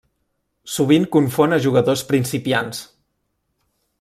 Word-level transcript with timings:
Sovint 0.75 1.05
confon 1.17 1.53
a 1.57 1.59
jugadors 1.67 2.03
principiants. 2.13 2.83